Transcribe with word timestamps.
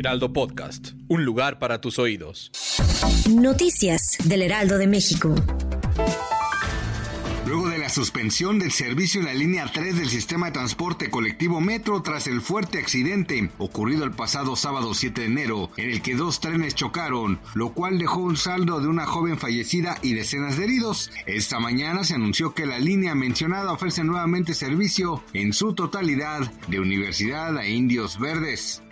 Heraldo 0.00 0.32
Podcast, 0.32 0.92
un 1.08 1.26
lugar 1.26 1.58
para 1.58 1.82
tus 1.82 1.98
oídos. 1.98 2.50
Noticias 3.28 4.16
del 4.24 4.40
Heraldo 4.40 4.78
de 4.78 4.86
México. 4.86 5.34
Luego 7.46 7.68
de 7.68 7.76
la 7.76 7.90
suspensión 7.90 8.58
del 8.58 8.72
servicio 8.72 9.20
en 9.20 9.26
la 9.26 9.34
línea 9.34 9.70
3 9.70 9.98
del 9.98 10.08
sistema 10.08 10.46
de 10.46 10.52
transporte 10.52 11.10
colectivo 11.10 11.60
Metro 11.60 12.00
tras 12.00 12.28
el 12.28 12.40
fuerte 12.40 12.78
accidente 12.78 13.50
ocurrido 13.58 14.04
el 14.04 14.12
pasado 14.12 14.56
sábado 14.56 14.94
7 14.94 15.20
de 15.20 15.26
enero, 15.26 15.70
en 15.76 15.90
el 15.90 16.00
que 16.00 16.14
dos 16.14 16.40
trenes 16.40 16.74
chocaron, 16.74 17.38
lo 17.52 17.74
cual 17.74 17.98
dejó 17.98 18.20
un 18.20 18.38
saldo 18.38 18.80
de 18.80 18.88
una 18.88 19.04
joven 19.04 19.38
fallecida 19.38 19.98
y 20.00 20.14
decenas 20.14 20.56
de 20.56 20.64
heridos. 20.64 21.10
Esta 21.26 21.60
mañana 21.60 22.04
se 22.04 22.14
anunció 22.14 22.54
que 22.54 22.64
la 22.64 22.78
línea 22.78 23.14
mencionada 23.14 23.70
ofrece 23.70 24.02
nuevamente 24.02 24.54
servicio 24.54 25.22
en 25.34 25.52
su 25.52 25.74
totalidad 25.74 26.50
de 26.68 26.80
Universidad 26.80 27.58
a 27.58 27.66
Indios 27.66 28.18
Verdes. 28.18 28.82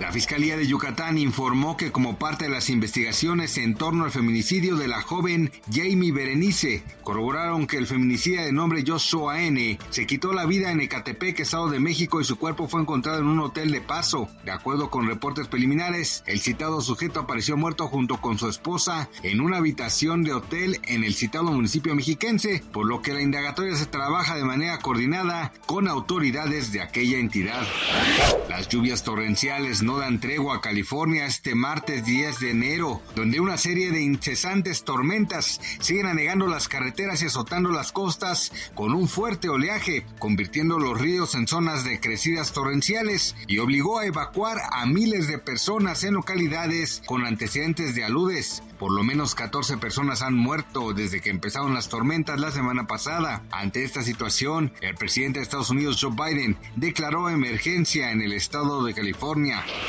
La 0.00 0.12
Fiscalía 0.12 0.56
de 0.56 0.66
Yucatán 0.66 1.16
informó 1.18 1.76
que 1.76 1.90
como 1.90 2.18
parte 2.18 2.44
de 2.44 2.50
las 2.50 2.68
investigaciones 2.68 3.56
en 3.56 3.74
torno 3.74 4.04
al 4.04 4.10
feminicidio 4.10 4.76
de 4.76 4.86
la 4.86 5.00
joven 5.00 5.50
Jamie 5.72 6.12
Berenice, 6.12 6.82
corroboraron 7.02 7.66
que 7.66 7.78
el 7.78 7.86
feminicida 7.86 8.42
de 8.42 8.52
nombre 8.52 8.84
Joshua 8.86 9.40
N. 9.40 9.78
se 9.90 10.06
quitó 10.06 10.32
la 10.32 10.44
vida 10.44 10.70
en 10.70 10.80
Ecatepec, 10.80 11.40
Estado 11.40 11.70
de 11.70 11.80
México, 11.80 12.20
y 12.20 12.24
su 12.24 12.36
cuerpo 12.36 12.68
fue 12.68 12.82
encontrado 12.82 13.20
en 13.20 13.28
un 13.28 13.40
hotel 13.40 13.70
de 13.70 13.80
paso. 13.80 14.28
De 14.44 14.50
acuerdo 14.50 14.90
con 14.90 15.06
reportes 15.06 15.46
preliminares, 15.46 16.22
el 16.26 16.40
citado 16.40 16.82
sujeto 16.82 17.20
apareció 17.20 17.56
muerto 17.56 17.88
junto 17.88 18.20
con 18.20 18.38
su 18.38 18.48
esposa 18.48 19.08
en 19.22 19.40
una 19.40 19.56
habitación 19.56 20.22
de 20.22 20.34
hotel 20.34 20.80
en 20.84 21.04
el 21.04 21.14
citado 21.14 21.44
municipio 21.44 21.94
mexiquense, 21.94 22.62
por 22.72 22.86
lo 22.86 23.00
que 23.00 23.14
la 23.14 23.22
indagatoria 23.22 23.74
se 23.74 23.86
trabaja 23.86 24.34
de 24.34 24.44
manera 24.44 24.80
coordinada 24.80 25.52
con 25.64 25.88
autoridades 25.88 26.72
de 26.72 26.82
aquella 26.82 27.18
entidad. 27.18 27.62
Las 28.50 28.68
lluvias 28.68 29.02
torrenciales 29.02 29.13
no 29.82 29.98
dan 29.98 30.18
tregua 30.18 30.56
a 30.56 30.60
California 30.60 31.26
este 31.26 31.54
martes 31.54 32.04
10 32.04 32.40
de 32.40 32.50
enero, 32.50 33.00
donde 33.14 33.38
una 33.38 33.56
serie 33.56 33.92
de 33.92 34.02
incesantes 34.02 34.82
tormentas 34.82 35.60
siguen 35.78 36.06
anegando 36.06 36.48
las 36.48 36.66
carreteras 36.66 37.22
y 37.22 37.26
azotando 37.26 37.70
las 37.70 37.92
costas 37.92 38.52
con 38.74 38.92
un 38.92 39.06
fuerte 39.06 39.48
oleaje, 39.48 40.04
convirtiendo 40.18 40.80
los 40.80 41.00
ríos 41.00 41.36
en 41.36 41.46
zonas 41.46 41.84
de 41.84 42.00
crecidas 42.00 42.52
torrenciales 42.52 43.36
y 43.46 43.58
obligó 43.58 44.00
a 44.00 44.06
evacuar 44.06 44.58
a 44.72 44.84
miles 44.84 45.28
de 45.28 45.38
personas 45.38 46.02
en 46.02 46.14
localidades 46.14 47.00
con 47.06 47.24
antecedentes 47.24 47.94
de 47.94 48.04
aludes. 48.04 48.62
Por 48.78 48.92
lo 48.92 49.04
menos 49.04 49.34
14 49.36 49.78
personas 49.78 50.22
han 50.22 50.34
muerto 50.34 50.92
desde 50.92 51.20
que 51.20 51.30
empezaron 51.30 51.72
las 51.72 51.88
tormentas 51.88 52.40
la 52.40 52.50
semana 52.50 52.86
pasada. 52.86 53.44
Ante 53.52 53.84
esta 53.84 54.02
situación, 54.02 54.72
el 54.80 54.96
presidente 54.96 55.38
de 55.38 55.44
Estados 55.44 55.70
Unidos, 55.70 55.98
Joe 56.00 56.10
Biden, 56.10 56.56
declaró 56.74 57.30
emergencia 57.30 58.10
en 58.10 58.20
el 58.20 58.32
estado 58.32 58.84
de 58.84 58.92
California. 58.92 59.03
California. 59.04 59.83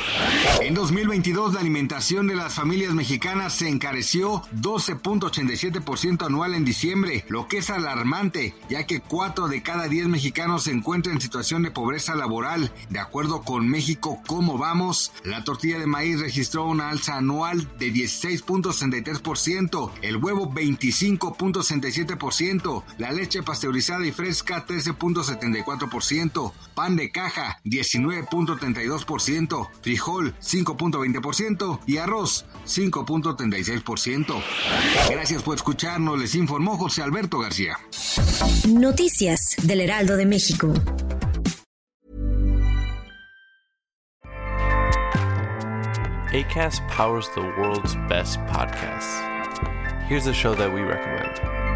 En 0.60 0.74
2022, 0.74 1.54
la 1.54 1.60
alimentación 1.60 2.26
de 2.26 2.34
las 2.34 2.54
familias 2.54 2.92
mexicanas 2.94 3.52
se 3.52 3.68
encareció 3.68 4.42
12.87% 4.54 6.26
anual 6.26 6.54
en 6.54 6.64
diciembre, 6.64 7.24
lo 7.28 7.46
que 7.46 7.58
es 7.58 7.70
alarmante, 7.70 8.56
ya 8.68 8.84
que 8.86 9.00
4 9.00 9.46
de 9.48 9.62
cada 9.62 9.86
10 9.86 10.08
mexicanos 10.08 10.64
se 10.64 10.72
encuentran 10.72 11.14
en 11.16 11.20
situación 11.20 11.62
de 11.62 11.70
pobreza 11.70 12.16
laboral. 12.16 12.72
De 12.88 12.98
acuerdo 12.98 13.42
con 13.42 13.68
México, 13.68 14.22
¿cómo 14.26 14.56
vamos? 14.58 15.12
La 15.24 15.44
tortilla 15.44 15.78
de 15.78 15.86
maíz 15.86 16.18
registró 16.20 16.64
una 16.64 16.88
alza 16.90 17.16
anual 17.16 17.68
de 17.78 17.92
16.63%, 17.92 19.92
el 20.02 20.16
huevo 20.16 20.50
25.67%, 20.50 22.82
la 22.98 23.12
leche 23.12 23.42
pasteurizada 23.42 24.06
y 24.06 24.12
fresca 24.12 24.66
13.74%, 24.66 26.52
pan 26.74 26.96
de 26.96 27.10
caja 27.12 27.60
19.32%, 27.64 29.68
frijol 30.06 30.34
5.20% 30.40 31.80
y 31.86 31.98
arroz 31.98 32.44
5.36%. 32.66 34.42
Gracias 35.10 35.42
por 35.42 35.56
escucharnos, 35.56 36.18
les 36.18 36.34
informó 36.34 36.76
José 36.76 37.02
Alberto 37.02 37.38
García. 37.38 37.76
Noticias 38.68 39.56
del 39.62 39.80
Heraldo 39.80 40.16
de 40.16 40.26
México. 40.26 40.72
ACAST 46.32 46.82
powers 46.94 47.28
the 47.34 47.40
world's 47.40 47.96
best 48.08 48.38
podcasts. 48.46 49.22
Here's 50.08 50.26
a 50.26 50.34
show 50.34 50.54
that 50.54 50.72
we 50.72 50.82
recommend. 50.82 51.75